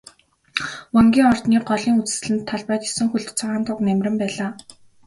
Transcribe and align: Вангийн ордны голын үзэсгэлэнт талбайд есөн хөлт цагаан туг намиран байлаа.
Вангийн 0.93 1.27
ордны 1.33 1.57
голын 1.69 1.95
үзэсгэлэнт 2.01 2.47
талбайд 2.49 2.83
есөн 2.89 3.07
хөлт 3.09 3.29
цагаан 3.39 3.63
туг 3.67 3.77
намиран 3.81 4.15
байлаа. 4.21 4.51